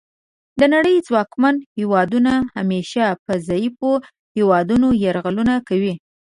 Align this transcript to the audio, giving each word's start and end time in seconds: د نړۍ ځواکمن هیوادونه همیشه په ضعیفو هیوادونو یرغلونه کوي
د 0.59 0.61
نړۍ 0.73 0.95
ځواکمن 1.07 1.55
هیوادونه 1.77 2.33
همیشه 2.55 3.03
په 3.25 3.33
ضعیفو 3.47 3.91
هیوادونو 4.35 4.87
یرغلونه 5.03 5.55
کوي 5.67 5.93